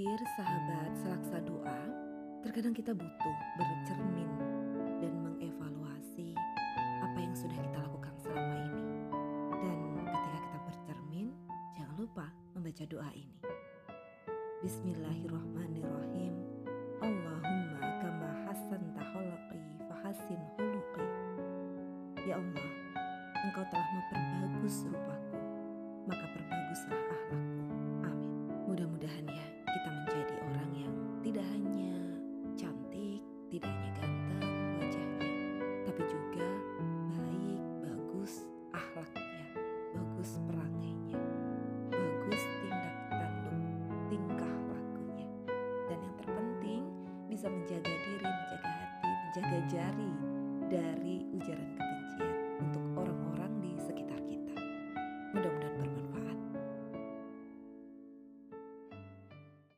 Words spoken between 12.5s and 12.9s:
membaca